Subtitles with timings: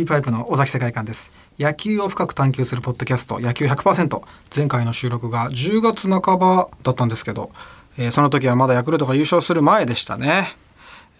[0.00, 1.30] リーパイプの尾崎世界観です。
[1.58, 4.22] 野球を深く探求するポッドキャスト、野球100%。
[4.54, 7.50] 前回の収録が10月半ばだったんですけど、
[7.98, 10.56] えーその時はまだヤクルトが優勝する前でしたね。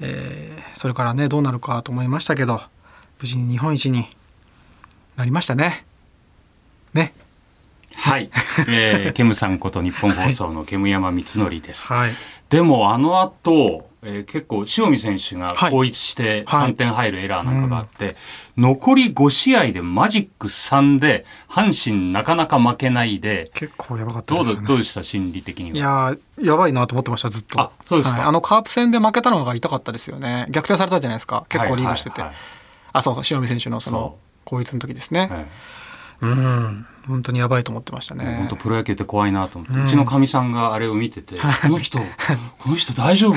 [0.01, 2.59] えーそれからね、どうなるかと思いましたけど、
[3.21, 4.09] 無事に日本一に
[5.17, 5.85] なりましたね。
[6.95, 7.13] ね。
[7.97, 8.31] はい、
[8.67, 11.93] えー、ケムさんこと日本放送のケム山光則です。
[11.93, 12.13] はい。
[12.49, 15.71] でもあの後、えー結構塩見選手がはい。
[15.73, 16.73] 後逸してはい。
[16.73, 18.17] 3点入るエラーなんかがあって、
[18.57, 24.67] 残り5試合でマジック3で阪神なかなか負けないで、結構やばかったどうですよね。
[24.69, 25.77] どうでした心理的には？
[25.77, 27.61] いやーやばいなと思ってましたずっと。
[27.61, 28.19] あそうですか？
[28.19, 28.29] はい。
[28.29, 30.47] あのカープ戦で負けたのが痛かったですよね。
[30.51, 31.45] 逆転されたじゃないですか。
[31.49, 32.39] 結構リードしてて、はいはい
[32.93, 35.47] あそうか塩見選手のそのそ後逸の時ですね、はい
[36.23, 36.87] うん。
[37.07, 38.37] 本当にやばいと思ってましたね。
[38.39, 41.99] 本当プロ野球って怖いなと思って、ううんちのかみさんがあれを見てて、この人、
[42.59, 43.35] この人大丈夫？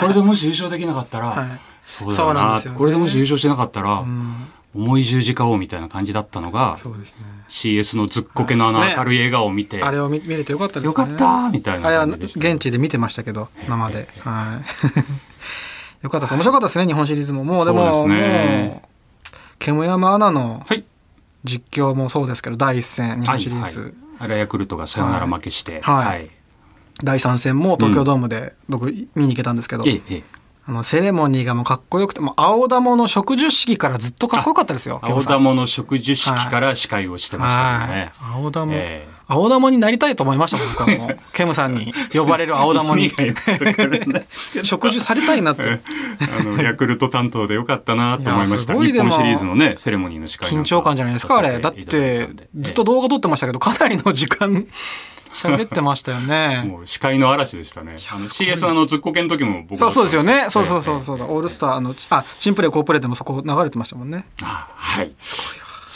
[0.00, 1.60] これでもし優勝できなかったら、はい。
[1.86, 2.44] そうだな。
[2.44, 2.78] なんですよね。
[2.78, 4.48] これでもし優勝しなかったら、うん。
[4.74, 7.22] 重い十字架をみたいな感じだったのが、そうですね。
[7.48, 8.94] CS のずっこけのあのね。
[8.96, 10.86] 明るい笑顔を見て、あれを見見れてよかったですね。
[10.86, 14.08] よかったーみたいなあれは現地で見てましたけど生で。
[14.20, 16.04] はい。
[16.04, 16.34] よかったです。
[16.34, 17.42] 面白かったですね日本シリーズも。
[17.42, 18.68] もうでもそうですね。
[18.74, 18.88] もう
[19.58, 20.84] 煙山アナのはい。
[21.44, 26.28] 実況もそうですけど第一戦日本シリーズ、はいはいあれはヤクルトがサヨナラ負けして、はい。
[27.04, 30.24] 第3戦も東京ドームで僕見に行けたんですけど、ええええ。
[30.66, 38.12] あのセレモニーがもうかっこよくてもう青玉の植樹式からずっとかっこよかったですよ青玉の植樹式から司会をしてましたよね。
[38.16, 38.42] はい。
[38.42, 41.18] 青玉、ええ青玉になりたいと思いました僕はもう。
[41.34, 43.04] ケムさんに呼ばれる青玉に。
[43.04, 44.26] 意味がよくわからない。
[44.64, 45.62] 植樹されたいなって
[46.40, 48.72] あのヤクルト担当でよかったなと思いました。
[48.72, 51.60] 日本シリーズのねセレモニーの司会緊張感じゃないですかあれ。
[51.60, 54.66] だってずっと動画撮ってましたけどかなりの時間
[55.34, 56.64] 喋ってましたよええね。
[56.66, 57.96] もう司会の嵐でしたね。
[58.10, 58.52] あのすごい。
[58.52, 60.46] CS のあのずっこけの時も僕そうそうですよね。
[60.48, 61.18] そうそううそうそう。
[61.18, 64.26] だオールスターあのあ新プレー好プレーでもそこ流れてましたもんね。
[64.42, 65.12] あはい。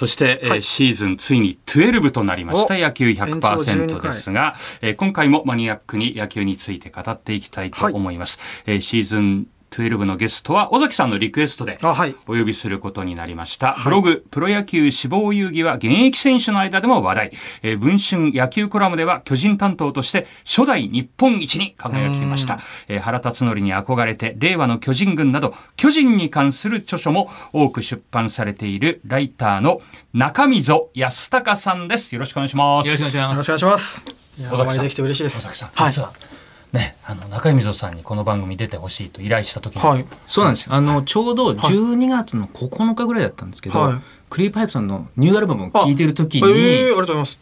[0.02, 0.62] そして、えーはい。
[0.64, 2.74] シーズンついに12となりました。
[2.74, 8.40] お野球延長12 100%回ですが、えー今回もマニアックに野球について語っていきたいと思います。
[8.66, 13.76] えーシーズン12のゲストは尾崎さんのリクエストであはいお呼びすることになりました。
[13.82, 17.32] ブログ、プロ野球志望遊戯は現役選手の間でも話題。
[17.62, 22.60] えー文春野球コラムでは巨人担当として初代日本一に輝きました。
[22.88, 29.80] えー原辰徳に憧れて令和の巨人軍など巨人に関する著書も多く出版されているライターの
[30.12, 32.14] 中溝康隆さんです。
[32.14, 32.86] よろしくお願いします。
[32.86, 33.50] よろしくお願いします。
[33.50, 34.22] よろしくお願いします
[34.52, 36.31] お会いできて嬉しいです尾崎さん、はい
[36.72, 40.06] ね、あの中溝さんにこの番組出てほしいと依頼した時に、はい。
[40.26, 40.72] そうなんです。
[40.72, 44.02] あの、ちょうど12月の9日ぐらいだったんですけど、はい。
[44.30, 46.42] クリーパイプさんのニューアルバムを聴いてる時に、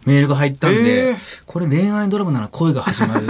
[0.04, 1.42] メールが入ったんで、えー。
[1.46, 3.26] これ恋愛ドラマなら恋が始まる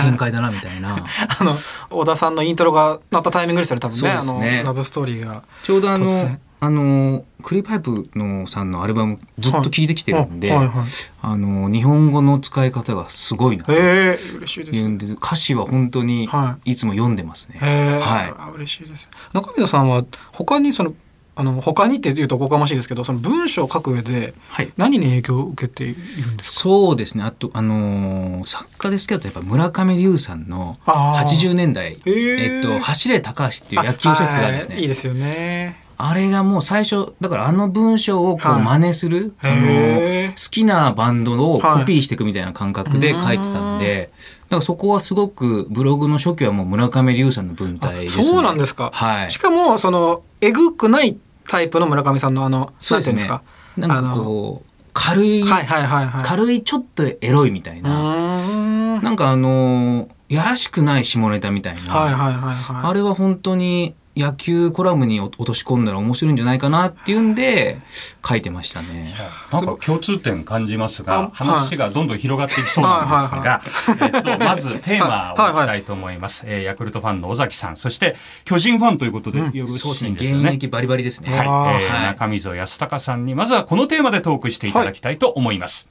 [0.00, 1.04] 展開だな、みたいな。
[1.38, 1.54] あの
[1.90, 4.08] 小田さんのイントロが鳴ったタイミングですよね多分ね。
[4.40, 4.60] ね。
[4.60, 5.42] あのラブストーリーが。
[5.62, 10.86] ちょうどあのあの、クリーパイプのさんのアルバムずっと聴いてきてるんで、はいはいはい。
[11.20, 14.36] あの、日本語の使い方がすごいなといです。
[14.60, 16.76] いうんで、歌詞は本当にはい。
[16.76, 17.58] つも読んでますね。
[17.58, 18.34] はい。
[18.38, 19.10] あ嬉しいです。
[19.32, 20.94] 中溝さんは他にその
[21.34, 24.70] あの他にって言うとおこがましいですけどその文章を書く上ではい。
[24.76, 26.60] 何に影響を受けているんですか？
[26.62, 27.24] そうですね。
[27.24, 31.26] あと、あのー作家ですけど、やっぱ村上龍さんのあー。
[31.26, 44.10] 80年代、えっと、走れ高橋っていう野球小説があるんですいいですよねあれがもう最初、だからあの文章をこうはい真似する、あのへー好きなバンドをコピーしていくみたいな感覚で書いてたんで、
[44.44, 48.24] だからそこはすごくブログの初期はもう村上龍さんの文あ体ですね。
[48.24, 49.38] そうなんですか、はいし。
[49.38, 51.18] かもそのえぐくない
[51.48, 53.42] タイプの村上さんのあのそうですねなんすか。
[53.76, 59.00] なんかこう、軽い、はいはいはいはい軽いちょっとエロいみたいうな。
[59.00, 61.92] なんかあのーやらしくない下ネタみたいな。
[61.94, 67.78] はいはいはいはいあれは本当に野球コラムに落とし込んだら面白いんじゃないかなっていうんで
[68.26, 69.14] 書いてましたね。
[69.50, 73.62] なんか共通点感じますあが、話がどんどん広がっていきそうなんですはいが、
[74.06, 76.44] えっと、まずテーマをいきたいと思います。
[76.46, 80.10] えーヤクルトファンの尾崎さん、そして巨人ファンということでよろしそうですね。
[80.10, 80.44] いんですよね。
[80.44, 81.36] 現役バリバリですね。
[81.36, 85.88] はい、あーえーはい中溝康隆さんに、まずはこのテーマでトークしていただきたいと思います。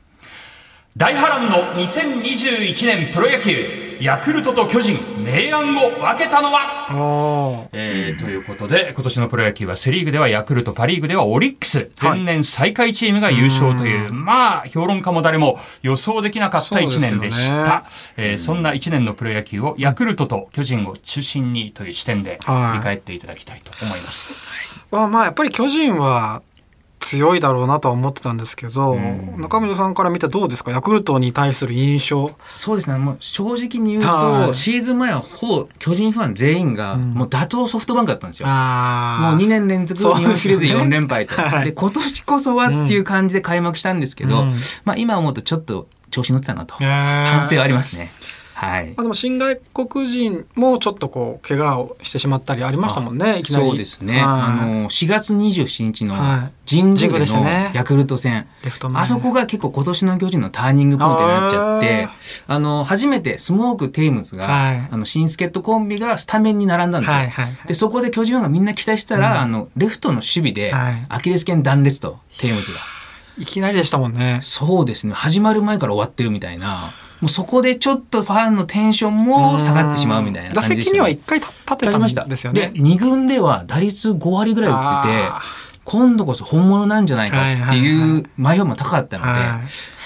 [0.98, 12.20] 大波乱の2021年プロ野球、ヤクルトと巨人、明暗を分けたのはあえーということで、今年のプロ野球はセリーグではヤクルト、パリーグではオリックス、はい。
[12.20, 17.66] 前年最下位チームが優勝という、まあ、評論家も誰も予想できなかった一年でしそうですよね。
[17.70, 17.84] た。
[18.18, 22.72] えーそんな一年のプロ野球をヤクルトと巨人を中心にという視点ではい。
[22.72, 24.46] 振り返っていただきたいと思います。
[24.92, 26.42] あまあやっぱり巨人は
[27.02, 29.36] 強いだろうなとは思ってたんですけど、うん。
[29.42, 30.72] 中村さんから見てどうですか？
[30.72, 32.32] ヤクルトに対する印象。
[32.48, 32.98] そうですね。
[32.98, 34.48] もう正直に言うはい。
[34.48, 37.14] とシーズン前はほぼ巨人ファン全員がうん。
[37.14, 38.48] もう打倒ソフトバンクだったんですよ。
[38.50, 41.36] あもう2年連続日本シリーズそうですよね4連敗と。
[41.42, 41.66] はい。
[41.66, 44.56] で、今年こそはっていう感じで開幕したんですけど、うん。
[44.86, 46.76] まあ今思うとちょっと調子乗ってたなと。
[46.76, 48.12] 反省はありますね。
[48.62, 49.02] はいあ。
[49.02, 54.14] でも新外国人もちょっとこう怪我をしてしまったりありましたもんねいきなりそうですね。
[54.14, 57.44] はいあの、4月27日のはい神宮での
[57.74, 58.48] ヤクルト戦。
[58.64, 67.18] レフト前あそこが結構今年の巨人のターニングポイントになっちゃってあ、あの、初めてスモーク・テイムズが、はいあの、新助っ人コンビがスタメンに並んだんですよ。
[67.18, 72.80] はいはいはいで、そこで巨人ファンがみんな期待したら、あの、レフトの守備で、はいアキレス腱断裂と、テイムズが。
[73.38, 75.14] いきなりでしたもんねそうですね。
[75.14, 76.94] 始まる前から終わってるみたいな。
[77.22, 82.26] もうそこでちょっとファンのテンションも下がってしまうみたいな打席には一回立立ってたん立ちました。
[82.26, 82.72] ですよね。
[82.74, 85.42] で、2軍では打率5割ぐらい打っててあ、
[85.86, 89.42] 今度こそ本物なんじゃないかってはいはいいう前評判も高かったので、はい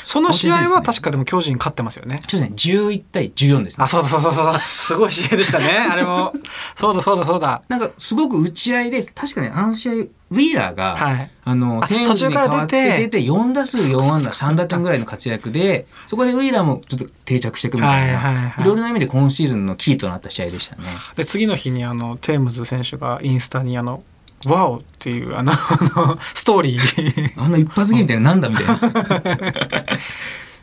[0.05, 2.21] その試合は確かでも巨人勝ってますよね。
[2.27, 3.85] そうですね、11対14ですね。
[3.85, 3.87] あ。
[3.87, 4.45] そうだそうだそう。
[4.45, 6.31] だすごい試合でしたね あれも。
[6.75, 7.63] そうだそうだそうだ。
[7.67, 11.31] なんかすごく打ち合いで、確かにあの試合、ウィーラーが、はい。
[11.43, 18.61] あの、あテームズに変わって出て4打数4安打3打点ぐらいの活躍で、そこでウィーラーもちょっと定着していくみたいな、はいはいはい。
[18.61, 20.83] いろいろな意味で今シーズンのキーとなった試合でしたね。
[21.15, 24.03] で次の日にあのテームズ選手がインスタにあの
[24.49, 25.53] 「ワオ!」っていうあの
[26.33, 27.33] ストーリー。
[27.37, 28.75] あの一発芸みたいななんだみたいな。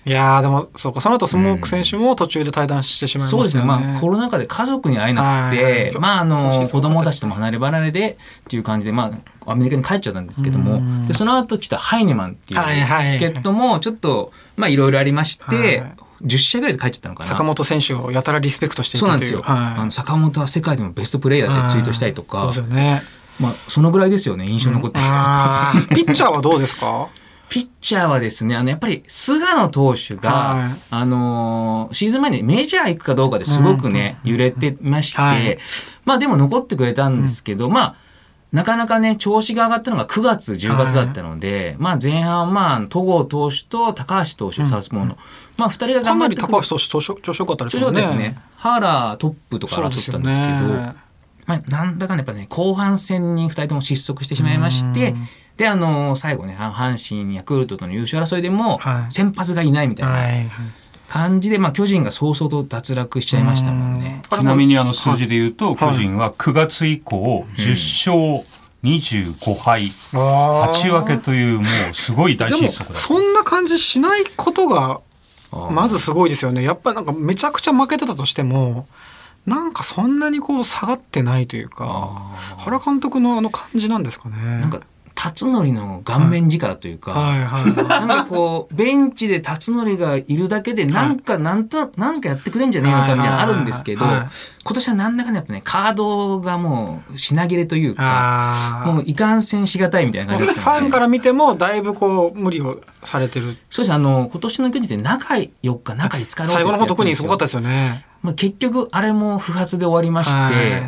[0.05, 3.63] いやーでもそうかその後スモーク選手も途中で退団してしまいましたよね、そうですね。
[3.63, 9.13] まあ、コロナ禍で家族に会えなくて、まあ、あの、子供たちとも離れ離れでっていう感じで、ま
[9.47, 11.07] あ、アメリカに帰っちゃったんですけどうも、ん。
[11.07, 15.93] で、その後来たハイネマンっていうチケットも、ちょっと、まあ、いろいろありまして、はい。
[16.25, 17.31] 10試合ぐらいで帰っちゃったのかな。
[17.31, 19.21] 坂本選手をやたらリスペクトしていたという。
[19.21, 19.65] そうなんですよ。
[19.65, 19.81] はい。
[19.81, 22.41] あの坂本は世界でもベストプレイヤーでツイートしたりとか。
[22.41, 23.03] そうです、よね
[23.39, 25.05] まあ、そのぐらいですよね、印象に残ってる。
[25.07, 25.89] あー。
[25.95, 27.09] ピッチャーはどうですか？
[27.49, 30.77] ピッチャーはですね、あの、やっぱり、菅野投手が、はい。
[30.91, 35.59] あのーシーズン前にメジャー行くかどうかですごくね、揺れてまして、はい。
[36.07, 37.95] まあでも残ってくれたんですけど、まあ、
[38.53, 45.17] なかなかね、調子が上がったのが9月、10月だったので、まあ前半、まあ、戸郷投手と高橋投手、サウスポーの、
[45.59, 48.39] まあ二人がか頑張ってくれなり高橋投手調子良かったです調子良かったですね。
[48.57, 50.95] ハーラートップとか争ったんですけど、ね
[51.47, 59.15] まあ、なんだかんだやっぱね、後半戦に2人とも失速してしまいましてうん、で、あの最後ね、阪神、ヤクルトとの優勝争いでもは、い。
[59.15, 60.51] 先発がいないみたいなはいはい。
[61.09, 64.23] 感じで、まあ、巨人が早々と脱落しちゃいましたもんね。
[64.31, 65.77] ちなみにあの数字で言うと、はい。
[65.77, 68.47] 巨人は9月以降10勝
[68.83, 75.01] 25敗、あー8分けというもうすごい大失速だそんな感じしないことが
[75.71, 76.63] まずすごいですよね。
[76.63, 78.89] やっぱりなんかめちゃくちゃ負けてたとしても
[79.47, 84.37] なんかそんなにこう下がってないというかあ原監督のあの感じなんですかね。
[84.37, 84.81] ーなんか、
[85.15, 100.81] 辰徳の顔面力というか、はいはいなんかこう、ベンチで辰徳がいるだけで、なんか、なんとなく、なんかやってくれんじゃねえのかみたいなのあるんですけど、今年はなんだかんだやっぱね、カードがもう品切れというか、もういかんせんしがたいみたいな感じだったので。
[100.81, 103.57] ファンから見てもだいぶこう無理をされてる。
[103.69, 107.45] そうです、あの、今年の巨人って中4日、中5日最後の方特にすごかったた。
[107.47, 110.83] ですよねまあ、結局、あれも不発で終わりまして、はい。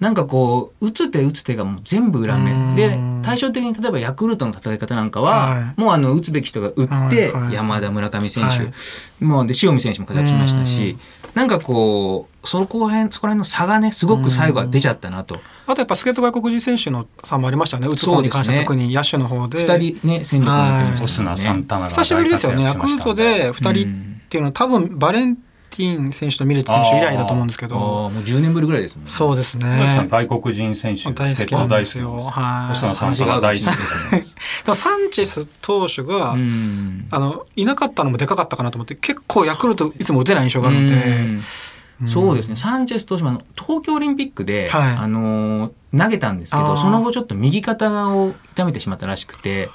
[0.00, 2.52] なんかこう、打つ手打つ手がもう全部裏う目。
[2.52, 2.76] ん。
[2.76, 5.80] で、対照的に例えばヤクルトの戦い方なんかは、はい。
[5.80, 7.42] もうあの、打つべき人が打って、はい。
[7.44, 7.54] はい。
[7.54, 9.24] 山田、村上選手、はい。
[9.24, 10.96] もうで、塩見選手も活躍しましたし、
[11.34, 15.40] なんかこう、そこら辺、そこら辺の差がね、すごく最後は出ちゃったなと。
[15.66, 17.88] あとやっぱ助っ人外国人選手の差もありましたよね。
[17.88, 19.58] 打つ方に関しては特に野手の方で。
[19.58, 21.04] 二人ね、戦力になってましたね。
[21.04, 22.64] オスナ、サンタナが久しぶりですよね。
[22.64, 25.36] ヤクルトで2人っていうのは多分バレン
[25.78, 27.76] ティン選手とミレッツ選手以来だと思うんですけど。
[27.76, 29.10] もう10年ぶりぐらいですもんね。
[29.10, 30.06] そうですね。
[30.10, 32.18] 外国人選手大好きなんですよ。
[32.20, 32.72] はい。
[32.72, 34.26] オスナサンタナ大好きですね。
[34.66, 37.06] でもサンチェス投手が、うん。
[37.10, 40.96] あのいなかったのもでかかったかなと思って結構ヤクルトいつも打てない印象があるので。
[40.96, 42.06] うん。
[42.06, 44.96] そうですね、サンチェス投手もあの東京オリンピックで、はい。
[44.96, 49.70] あのー投げたんですけど、その後ちょっと右肩を痛めてしまったらしくて、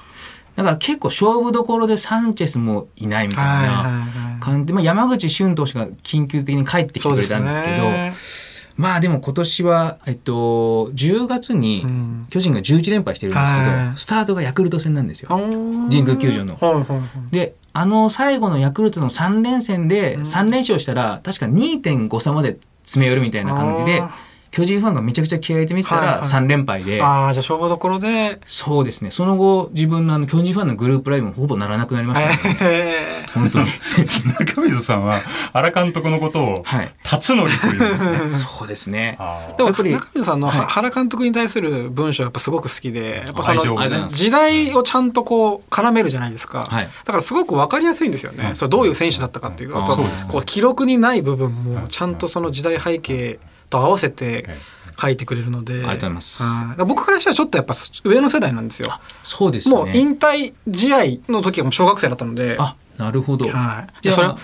[0.54, 4.66] だから結構勝負どころでサンチェスもいないみたいはいはいなはい感じ。
[4.66, 8.12] で、まあ、山口俊投手が緊急的に帰ってきてくれたんですけど、ね。
[8.76, 12.26] まあでも今年は、えっと、10月にうん。
[12.30, 13.98] 巨人が11連敗してるんですけど、はい。
[13.98, 15.28] スタートがヤクルト戦なんですよ。
[15.28, 16.56] 神神宮球場の。
[16.56, 17.00] はいはいはい。
[17.30, 24.02] で、あの最後のヤクルトの3連戦で3連勝したら、確か2.5差まで詰め寄るみたいな感じで
[24.54, 26.28] 巨人ファンがめちゃくちゃ気合い入れて見てたらはいはい。
[26.28, 28.38] 3連敗で、ああじゃあ勝負どころで。
[28.44, 29.10] そうですね。
[29.10, 33.66] その後自分のあの巨人ファンのグループライブもほぼならなくなりましたね、え本当に。
[34.38, 35.18] 中水さんは
[35.52, 36.94] 原監督のことをはい。
[37.02, 38.18] 辰徳というんですね。
[38.58, 39.18] そうですね。
[39.56, 40.66] でもやっぱり中水さんのはい。
[40.68, 46.88] 原監督に対する文章やっぱすごく好きでやっぱその時代をちゃんとこう絡めるじゃないですか、はい。
[47.04, 49.96] だからすごく分かりやすいんですよね、うんそれどういう選手だったかっていう、あと
[50.28, 53.40] こう記録にない部分もちゃんとその時代背景
[53.74, 54.44] と合わせて
[55.00, 56.42] 書いてくれるので、りがとうございます。
[56.86, 59.00] 僕からしたらちょっとやっぱ上の世代なんですよ。
[59.24, 64.36] そうですもうね引退試合の時はもう小学生だったので、あなるほど、はい、じゃそれあ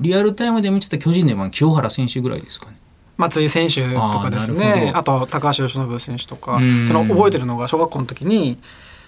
[0.00, 2.76] リアルタイムで見てた巨人では清原選手ぐらいですかね。
[3.16, 4.92] 松井選手とかですね。
[4.94, 6.86] あと高橋由伸選手とかうん。
[6.86, 8.58] その覚えてるのが小学校の時に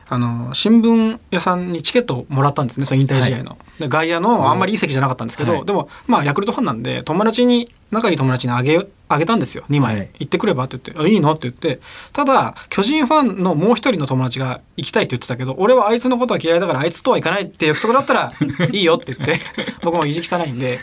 [0.08, 3.58] あの新聞屋さんにチケットをもらったんですねその引退試合の。
[3.80, 5.64] で外野のあんまりいい席じゃなかったんですけど、はい。
[5.64, 10.10] でもまあヤクルトファンなんで友達に仲いい友達にあげあげたんですよ2枚、はい。
[10.20, 11.80] 行ってくればって言って「あいいの?」って言って。
[12.12, 18.30] ただ巨人ファンのもう一人の友達が行きたいって言ってたけど俺はあいつのことは嫌いだからあいつとは行かないって約束だったら
[18.70, 19.40] いいよって言って
[19.82, 20.78] 僕も意地汚いんで。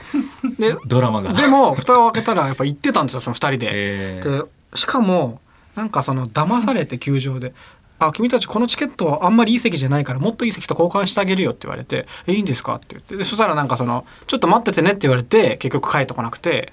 [0.60, 1.32] でドラマが。
[1.32, 3.70] でも蓋を開けたらやっぱ行ってたんですよその2人で。
[3.72, 4.42] えー。
[4.42, 5.39] でしかも
[5.75, 7.53] なんかその騙されて球場で
[8.07, 16.72] 「あ君たちこのチケットはあんまりいい席じゃないからもっといい席と交換してあげるよ」って言われて「えいいんですか?」って言ってでそしたらなんかその「ちょっと待っててね」って言われて結局帰ってこなくて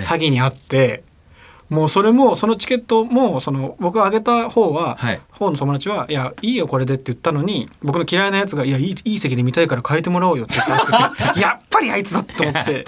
[0.00, 1.02] 詐欺にあって
[1.68, 12.86] もうそれもそのチケットもその僕があげた方は、はい方の友達は「いやいいよこれで」って言ったのに僕の嫌いなやつが「いやいいいい席で見たいから変えてもらおうよ」って言ったらしくて やっぱりあいつだと思って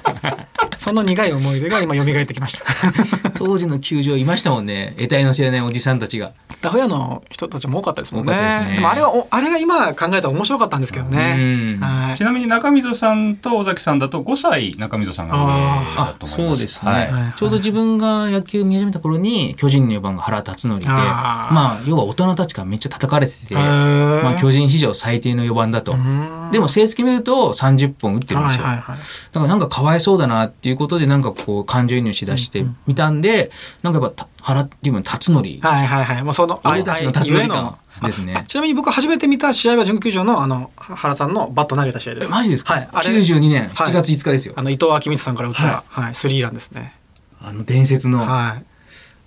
[0.76, 2.64] その苦い思い出が今蘇ってきました。
[3.36, 8.32] 当時の球場いましたもんね得体の知れないおじさんたちがダフ屋の人たちも多かったですもんね。
[8.32, 11.78] 多かったでもあれはおあれが今考えたら面白かったんですけどね。
[12.18, 16.36] ちなみに中溝さんと尾崎さんだと5歳中溝さんが上だあと思います。
[16.36, 26.50] そうですね、はいはいちょうど自分が野球見始めた頃に巨人の4番が原辰徳でまあ要は大人たちからめっちゃ叩かれてて、まあ、巨人史上最低の4番だと、うん。
[26.52, 28.96] でも成績見ると30本打ってるんですよ、はいはいはい。
[28.96, 33.50] だからなんかかわいそうだなっていうことでなんかこう感情移入しだしてみたんで、
[33.82, 36.22] なんかやっぱた原っていうの辰徳はいはいはい。
[36.22, 38.44] もうその俺たちの辰徳感ですね。
[38.46, 42.26] ちなみに僕初めて見た試合は準球場のあの原さんのバット投げた試合です。
[42.26, 42.88] えマジですか、はい。
[42.92, 43.08] あれ。
[43.18, 43.70] 92年はい。
[43.70, 46.99] 7月5日ですよ、あの伊藤昭光さんから打った、ははい、スリーランですね。
[47.40, 48.64] あの伝説の、はい。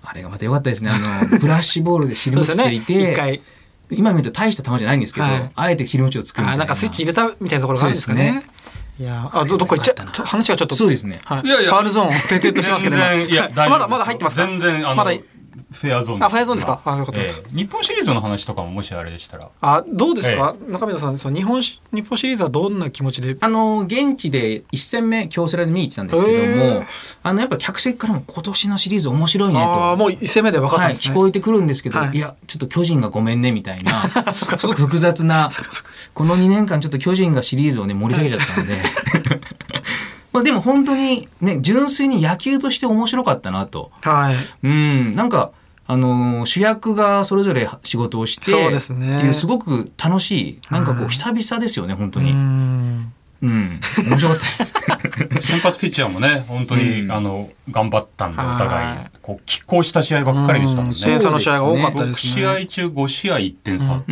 [0.06, 0.92] あれがまた良かったですね。
[0.92, 2.36] あの ブラッシュボールで尻。
[2.36, 3.42] 餅ついて、一回。
[3.90, 5.52] 今見ると大した球じゃないんですけど、はい。
[5.56, 6.64] あえて尻餅を作るみたいな。
[6.64, 8.44] あなんかスイッチ入れたみたいなところがあるんですかね。
[9.00, 10.12] いやあどどこ行っちゃったな。
[10.12, 10.76] 話がちょっと。
[10.76, 11.20] そうですね。
[11.26, 11.72] はい、いやいや。
[11.72, 13.10] ファールゾーン点々としてますけど今。
[13.10, 14.46] 全然いやまだまだ入ってますか？
[14.46, 15.12] 全然あのまだ
[15.74, 16.82] フェアゾーンあフェアゾーンですか？
[16.86, 16.98] あ。
[16.98, 17.56] よかったええ。
[17.56, 19.50] 日本シリーズの話とかももしあれでしたら。
[19.62, 23.36] あどうですか、中溝さんその日本し日本シリーズはどんな気持ちで？
[23.40, 26.86] あの現地で1戦目京セラで見に行ってたんですけどへもー
[27.24, 29.60] あのやっぱ客席からも今年のシリーズ面白いねと。
[29.60, 32.18] ああもう一戦目で分かったはい、んですね、聞こえてくるんですけど、はい。
[32.18, 33.92] い、やちょっと巨人がごめんねみたいな
[34.34, 35.50] すごく複雑な
[36.14, 38.76] この2年間ちょっと巨人がシリーズをね盛り下げちゃったので。
[40.34, 43.92] まあでも本当にね純粋に野球として面白かったなと。
[44.02, 44.36] はい。
[44.64, 45.52] うんなんか
[45.86, 49.18] あのー主役がそれぞれ仕事をしてそうですね。
[49.18, 53.14] っていうすごく楽しいなんかこはいう久々ですよね本当うにん。
[53.44, 53.80] うん。
[54.08, 54.74] 面白かったです。
[55.42, 57.12] 先発ピッチャーもね本当に、うん。
[57.12, 58.58] あの頑張ったんでおはい。
[58.58, 58.98] 互い。
[59.22, 60.96] こう拮抗した試合ばっかりでしたもんね。
[60.96, 61.04] うん。
[61.04, 62.34] 清楚の試合が多かった6ですね。
[62.34, 64.06] 試合中5試合1点差だった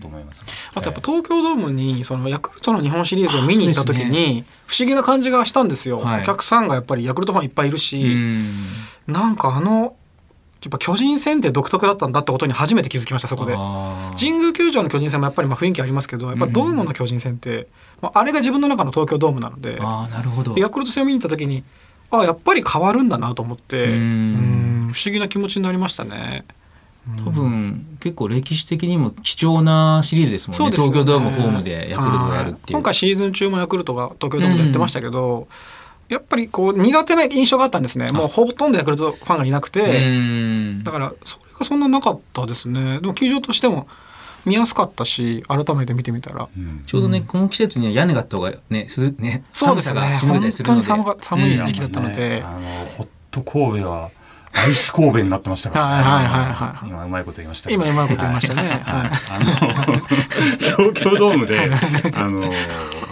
[0.00, 0.44] と思います、
[0.74, 6.22] あとやっぱ東京ドームにそのヤクルトの日本シリーズを見に行った時に不思議な感じがしたんですよ、はい。
[6.22, 8.66] お客さんがやっぱりヤクルトファンいっぱいいるうし、ん。
[9.06, 9.94] なんかあの
[10.64, 13.54] やっぱ巨人戦って独特だったんだってことに初めて気づきましたそこで。
[14.18, 17.68] 神宮球場の巨人戦もやっぱりまあ雰囲気ありますけどやっぱりドームの巨人戦って、
[18.00, 20.56] まあ、あれが自分の中の東京ドームなのであーなるほど。
[20.58, 21.62] ヤクルト戦を見に行った時に
[22.10, 23.92] あやっぱり変わるんだなと思ってうん。
[23.92, 26.44] うん不思議な気持ちになりましたね。
[27.24, 30.70] 多分結構歴史的にも貴重なシリーズですもんね。
[30.70, 30.76] ね。
[30.76, 32.76] 東京ドームホームでヤクルトがやるっていう。
[32.76, 35.48] 今回シーズン中もヤクルトが東京ドームでやってましたけど、
[36.08, 38.10] やっぱりこう苦手な印象があったんですね。
[38.12, 40.84] もうほとんどヤクルトファンがいなくて、うん。
[40.84, 43.00] だからそれがそんななかったですね。
[43.00, 43.86] でも球場としても
[44.46, 46.48] 見やすかったし改めて見てみたら。
[46.56, 46.82] うん。
[46.86, 50.00] ちょうどね、この季節には屋根があった方がね、涼ね、寒さそうですね。
[50.00, 50.86] がしのいだりするので。
[50.86, 54.10] 本当に寒いうん時期だったので、ねあのホット神戸は
[54.52, 58.62] アイス神戸になってましたから、はいはいはいはい今うまいこと言いました今うまいこと言いましたね。
[58.62, 58.80] はい。
[59.30, 60.00] あの
[60.58, 61.58] 東京ドームで
[62.14, 62.50] あの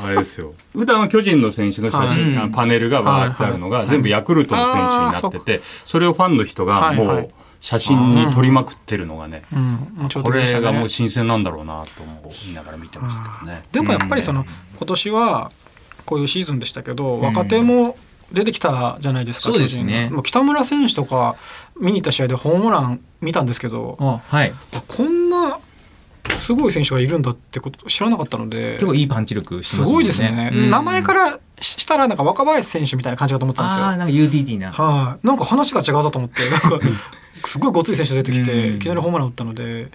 [0.05, 0.55] あれですよ。
[0.73, 2.47] 普段は巨人の選手の写真、はい。
[2.47, 7.07] あパネルがバーってあるのが、はいはい全部ヤクルトの選手になってて、それをファンの人がはいはい。
[7.07, 9.43] もう写真に撮りまくってるのがね、
[10.01, 13.63] うん、ちょうこれがもう新鮮なんだろうなと思いながら見てましたけどね。
[13.73, 14.45] でもやっぱりその、
[14.77, 15.51] 今年は
[16.05, 17.97] こういうシーズンでしたけど、若手も
[18.33, 20.11] 出てきたじゃないですかそうですね。
[20.11, 21.37] もう北村選手とか
[21.81, 24.53] 見に行った試合でホームラン見たんですけどあはい。
[24.89, 25.59] こんな
[26.31, 29.95] すごい選手がいるんだってこと知らなかったので結構いいパンチ力してすますね。
[29.95, 30.71] ごいですね、うん。
[30.71, 33.85] 名前からしたらなんか若林選手みたいな感じかと思ってたんですよ。
[33.85, 34.73] ああなんか UTT な。
[34.73, 36.87] はい、なんか話が違うだと思ってなんか
[37.45, 38.77] すごいごつい選手出てきて、うん。
[38.77, 39.89] いきなりホームラン打ったので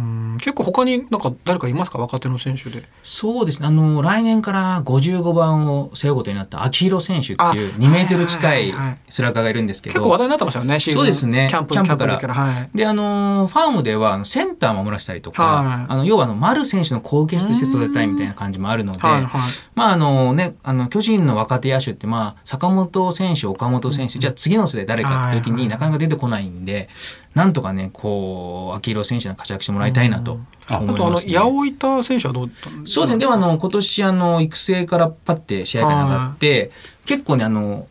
[0.00, 1.98] うん結構他になんか誰かいますか？
[1.98, 2.82] 若手の選手で。
[3.02, 3.68] そうですね。
[3.68, 8.98] あの来年から55番を背負うことになった秋広選手ってあいう2メートル近いはいはいはい。
[9.08, 10.98] スラッガーがいるんですけど結構話題になってましたよねシーズン。
[11.00, 11.48] そうですね。
[11.50, 12.34] キャンプキャンプから。
[12.34, 12.70] はい。
[12.74, 15.86] であのファームではセンターを守らせたりとか、はい。
[15.88, 19.40] あの要はあの丸選手の後継として育てたいみたいな感じもあるので、はいはい。
[19.74, 26.88] まああのね、あの巨人の若手野手って、まあ、坂本選手、岡本選手、じゃあ次の世代誰かって時はいはいになかなか出てこないんで、
[27.34, 31.34] なんとかね、こう、秋広選手に活躍してもらいたいなとあ思いあとあのます、ね。
[31.34, 33.18] 八百板選手はどうだったんですかそうですね。
[33.20, 36.70] では、あの、今年、あの、育成からパッて試合会に上がって、
[37.06, 37.86] 結構ね、あの、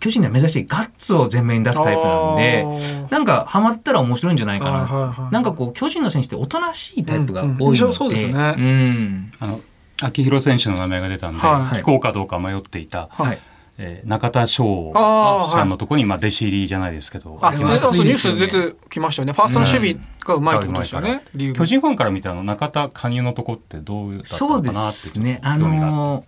[0.00, 2.66] 巨人では目指してガッツを前面に出すタイプなんで、
[3.10, 4.96] なんか、ハマったら面白いんじゃないかはいはいな。
[5.12, 9.32] はいなんかこう、巨人の選手っておとなしいタイプが多いので、うんうんそうですよねうん。
[9.38, 9.60] あの
[10.02, 13.38] 秋広選手の名前が出たんで、はい聞こうかどうか迷っていた、はいはい。
[13.82, 19.32] えー中田翔さんのところに、まあ、弟子入りじゃないですけど、ああれはあそうニュース出てきましたよね。
[19.32, 21.04] ファーストの守備がうまいってことですようん。
[21.04, 22.12] ね理由巨人ファンから。
[22.12, 25.40] 見たの中田加入のとこってどうだったそうでのかなってすね。
[25.42, 26.24] あちょっと興味があの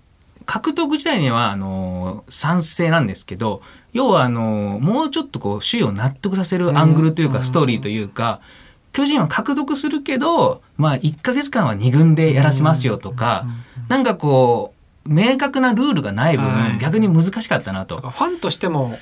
[0.46, 8.40] 獲得自体にはあの賛成なんですけど要はあのもうちょっとこう首位を納得させるアングルといううんかストーリーというか
[8.92, 13.46] 巨人は獲得するけど、まあ、1ヶ月間は2軍でやらせますよとか
[13.88, 14.73] なんかこう
[15.06, 18.94] 明確なルールがない分はい逆に難しかったなとファンとしても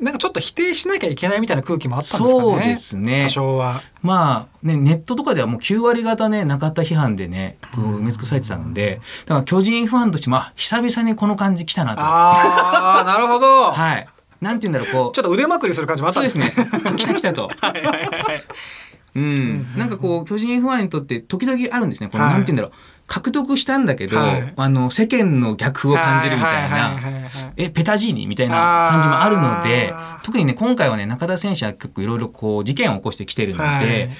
[0.00, 12.00] なんかちょっと否定しなきゃいけないみたいな空気もあったんですかねそうですね多少はまあね、ネットとかではもう9割方ね、中田批判でね、埋め尽くされてたので、だから巨人ファンとしても、あ、久々にこの感じ来たなと。
[12.02, 14.06] ああなるほどはい。
[14.40, 15.14] なんて言うんだろう、こう。
[15.14, 16.80] ちょっと腕まくりする感じもあったそうんでですすね。
[16.90, 16.96] ね。
[16.96, 17.50] 来た来たと。
[19.14, 19.66] うん。
[19.76, 22.08] なんかこう、巨人ファンにとって時々あるんですね。
[22.10, 22.97] この、はいなんて言うんだろう。
[23.08, 24.52] 獲得したんだけど、はい。
[24.54, 26.76] あの、世間の逆風を感じるみたいな。
[26.76, 34.10] はいえ、ペタジーニみたいな感じもあるので特にね、今回はね、中田選手は結構いろいろこう、事件を起こしてきてるので、はい。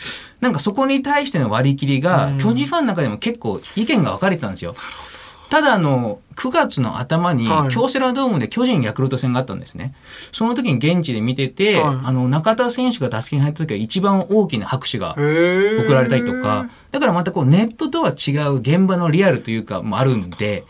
[0.40, 4.74] なんかそこに対しての割り切りがうん、巨人ファンの中でも結構意見が分かれてたんですよ。
[5.50, 7.70] ただあの、9月の頭にはい。
[7.70, 9.94] 京セラドームで巨人ヤクルト戦があったんですね。
[10.32, 11.98] その時に現地で見てて、はい。
[12.04, 20.64] あの、中田選手が打席に入った時は一番大きな拍手が送送られたりとか、だからまたこうネットとは違う現場のリアルというかもあるんで、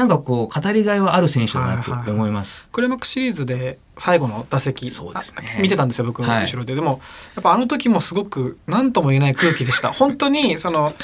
[0.00, 2.66] なんかこう語りがいはある選手だなと思います。
[2.72, 5.56] クレマックスシリーズで最後の打席そうですね。
[5.58, 6.44] あ見てたんですよ僕のはい。
[6.44, 7.02] 後ろで、でも
[7.34, 9.92] やっぱあの時もすごく何とも言えない空気でした。
[9.92, 10.94] 本当にその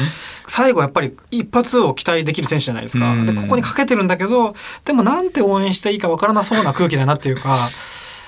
[0.49, 3.05] 最後やっぱり一発を期待できる選手じゃないですか。
[3.11, 3.27] うん。
[3.27, 4.57] でここにかけてるんだけど
[4.87, 7.69] でもなんて応援していいかわからなそうな空気だなっていうか、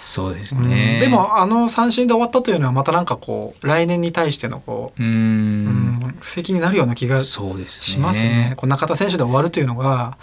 [0.02, 0.68] そうですうん。
[0.68, 0.98] ね。
[1.00, 5.04] で、もあの三振で終わったというのはまたなんかこう来年に対してのこうー。
[5.04, 8.02] う、うんん、布石になるような気がしそうですね。
[8.02, 8.54] ますね。
[8.56, 10.16] こう中田選手で終わるというのが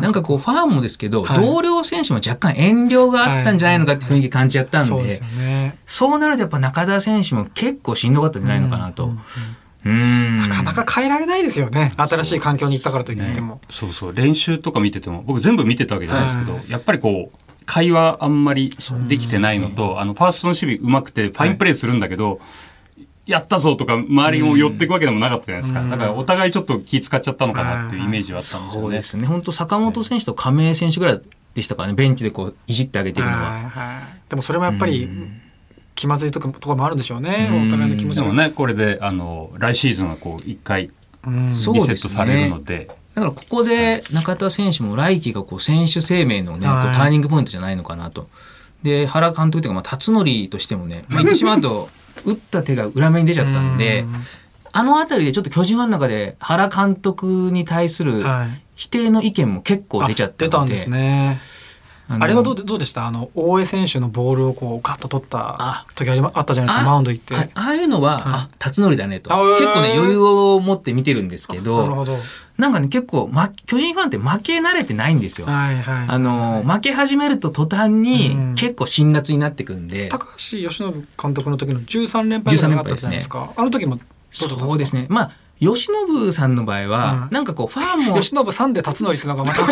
[0.00, 1.44] なんかこうファンもですけど、はい。
[1.44, 5.78] 同僚選手も若干遠慮があったんじゃないのかって雰囲気感じちゃったんで、そうですよね。
[5.86, 9.06] そうなるとやっぱ中田選手も結構しんどかったんじゃないのかなと。
[9.06, 9.18] う
[9.84, 10.48] うんん。
[10.48, 11.92] なかなか変えられないですよね。
[11.96, 13.60] 新しい環境に行ったからといっても。
[13.70, 14.14] そうそう。
[14.14, 16.70] 練習とか見てても僕全部見てたわけじゃないですけど、はい。
[16.70, 18.72] やっぱりこう会話あんまり
[19.08, 22.40] できてないのと、あのファーストの守備うまくてファインプレーするんだけど、
[23.26, 25.90] やったぞとか周りも寄っていくわけでもなかったじゃないですか、うん。
[25.90, 28.86] だからお互いちょっと気使っちゃったのかなっていうイメージはあったんですよね。
[28.86, 29.26] そうですね。
[29.26, 31.22] 本当坂本選手と亀井選手ぐらい
[31.54, 33.38] でしたからね、ベンチでこういじってあげてるのは。
[33.38, 34.28] はいはい。
[34.28, 35.40] でもそれもやっぱりうん。
[35.94, 37.48] 気まずいとこところもあるんでしょうね。
[37.52, 37.68] うん。
[37.68, 38.22] お互いの気持ちが。
[38.22, 40.92] でもねこれであの来シーズンはこう一回リ
[41.54, 42.88] セットされるので。
[43.14, 48.28] だからここで中田選手も来季がこう選手生命のね、こうはいターニングポイントじゃないのかなと。
[48.82, 51.88] で、原監督というか、まあ、辰徳としてもね、まあ、言ってしまうと、
[52.24, 54.04] 打った手が裏目に出ちゃったんで、
[54.72, 58.62] あのあたりでちょっと巨人ファンの中で原監督に対するはい。
[58.74, 60.56] 否定の意見も結構出ちゃったので。
[60.56, 61.38] あ出たんですね。
[62.08, 63.06] あのあれはどうでどうでした？
[63.06, 67.36] あの大江選手のボールをこうガッと取ったあ時ありまあったじゃないですかマウンド行って。
[67.36, 68.22] あああいうのは、はい。
[68.24, 69.30] あ、辰徳だねと。
[69.30, 72.16] 結構ね、余裕を持って見てるんですけなるど、ほど
[72.62, 75.48] なんかね、結構、ま、巨人ファンって負け慣れてないんですよ。
[75.48, 78.54] はいはいあの、負け始めると途端にうん。
[78.54, 83.52] 結構辛辣になってくんで、高橋由伸監督の時の13連敗ぐらいがあったじゃないですか。
[83.56, 83.98] あの時も
[84.30, 85.06] そうですね。
[85.08, 87.34] まあ、吉信さんの場合は、うん。
[87.34, 89.66] なんかこう、ファンも、由伸さんで辰徳っていうのがまた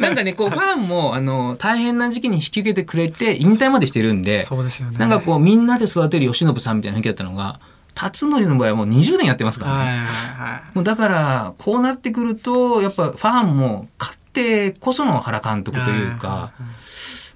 [0.00, 7.60] なんかね、こう、ファンも、あの、大変な時期に引き受けてくれて、引退までしてるんで、そうですよねなんかこう、みんなで育てる吉信さんみたいな雰囲気だったのが、
[7.94, 10.08] 辰徳の場合はもう20年やってますからね。
[10.74, 16.52] もうだから、こうなってくると、やっぱファンも勝っってこその原監督というか、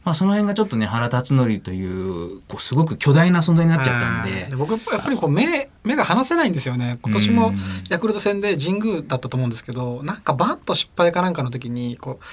[0.02, 4.56] まあ、その辺がちょっとね原辰徳というこうすごく巨大な存在になっちゃったんで。
[4.56, 6.98] 僕やっぱりこう目目が離せないんですよね。
[7.02, 7.52] 今年も
[7.88, 12.24] ヤクルト戦で神宮だったと思うんですけどなんかバント失敗かなんかの時にこう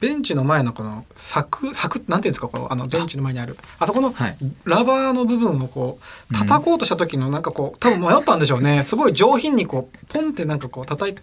[0.00, 3.56] ベンチの前のこの柵柵なんていうんですかこのあのベンチの前にある。
[3.78, 4.36] あそこのはい。
[4.64, 5.98] ラバーの部分をこ
[6.30, 8.82] う叩こうとした時のなんかこう多分迷ったんでしょうね。
[8.82, 11.20] すごい上品にこうポンってなんかこう叩いて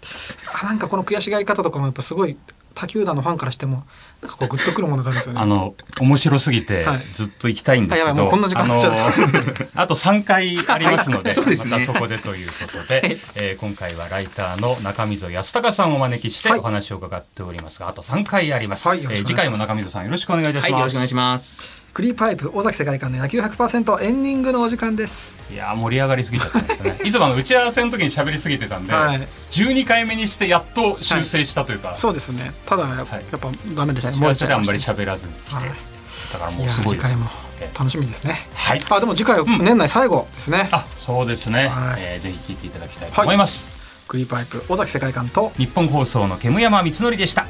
[0.62, 2.38] あなんかこの悔しがり方とかもやっぱすごい
[2.78, 3.84] 他球団のファンからしても
[4.22, 5.42] なんかこうグッとくるものがあるんですよね。
[5.42, 18.88] あの、面白すぎてはい、ずっと行きたいんですけど、あやばいもうこんな時間あ あと3回ありますので、そうですねまたそこでということで、えー今回はライターの中溝康隆さんをお招きしてはいお話を伺っておりますが、あと3回あります。
[18.88, 20.72] はいえー次回も中溝さんよろしくお願いいたします。
[20.72, 21.77] はい、よろしくお願いします。
[21.98, 25.34] クリーパイプ尾崎世界観の野球100%エンディングのお時間です。
[25.52, 27.00] いやー盛り上がりすぎちゃったんですよね。
[27.04, 32.54] いつもあの打ち合わせの時に喋りすぎてたんで、はい12回目にしてやっと修正したというか、そうですね。
[32.68, 34.18] ただやっぱ,、はいやっぱダメでしたね。
[34.18, 35.64] 打ち合わせであんまり喋らずに来て、はい
[36.34, 37.32] だからもうすごいです次回も
[37.62, 38.46] え楽しみですね。
[38.54, 38.86] はい。
[38.92, 40.70] あでも次回年内最後ですね。
[40.72, 41.68] あ、そうですね。
[41.70, 43.66] はいえーぜひ聞いていただきたいと思います。
[44.08, 47.48] クリーパイプ尾崎世界観と日本放送の煙山光則でした。